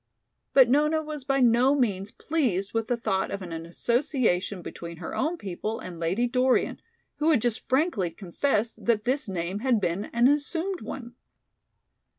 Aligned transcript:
But 0.53 0.67
Nona 0.67 1.03
was 1.03 1.23
by 1.25 1.41
no 1.41 1.75
means 1.75 2.09
pleased 2.11 2.73
with 2.73 2.87
the 2.87 2.97
thought 2.97 3.29
of 3.29 3.43
an 3.43 3.51
association 3.53 4.63
between 4.63 4.97
her 4.97 5.15
own 5.15 5.37
people 5.37 5.79
and 5.79 5.99
Lady 5.99 6.25
Dorian, 6.25 6.81
who 7.17 7.29
had 7.29 7.39
just 7.39 7.69
frankly 7.69 8.09
confessed 8.09 8.83
that 8.85 9.05
this 9.05 9.29
name 9.29 9.59
had 9.59 9.79
been 9.79 10.05
an 10.05 10.27
assumed 10.27 10.81
one. 10.81 11.13